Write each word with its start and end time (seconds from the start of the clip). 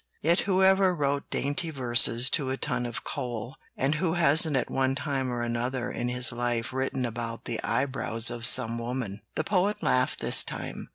Yet 0.23 0.39
who 0.49 0.63
ever 0.63 0.95
wrote 0.95 1.29
dainty 1.29 1.69
verses 1.69 2.31
to 2.31 2.49
a 2.49 2.57
ton 2.57 2.87
of 2.87 3.03
coal, 3.03 3.57
and 3.77 3.93
who 3.93 4.13
hasn't 4.13 4.55
at 4.55 4.67
one 4.71 4.95
time 4.95 5.31
or 5.31 5.43
another 5.43 5.91
in 5.91 6.09
his 6.09 6.31
life 6.31 6.73
written 6.73 7.05
about 7.05 7.45
the 7.45 7.61
eyebrows 7.63 8.31
of 8.31 8.47
some 8.47 8.79
woman?" 8.79 9.21
The 9.35 9.43
Poet 9.43 9.83
laughed 9.83 10.19
this 10.19 10.43
time. 10.43 10.89